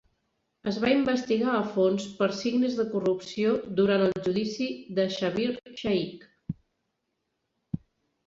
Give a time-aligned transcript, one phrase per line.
[0.69, 3.51] Es va investigar a fons per signes de corrupció
[3.81, 4.69] durant el judici
[5.01, 5.47] de Schabir
[5.83, 6.25] Shaik.